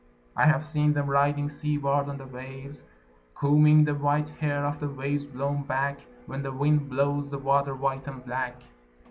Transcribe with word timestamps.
I 0.35 0.47
have 0.47 0.65
seen 0.65 0.93
them 0.93 1.11
riding 1.11 1.47
seaward 1.47 2.09
on 2.09 2.17
the 2.17 2.25
waves 2.25 2.85
Combing 3.35 3.85
the 3.85 3.93
white 3.93 4.29
hair 4.29 4.65
of 4.65 4.79
the 4.79 4.89
waves 4.89 5.25
blown 5.25 5.61
back 5.61 5.99
When 6.25 6.41
the 6.41 6.51
wind 6.51 6.89
blows 6.89 7.29
the 7.29 7.37
water 7.37 7.75
white 7.75 8.07
and 8.07 8.25
black. 8.25 8.55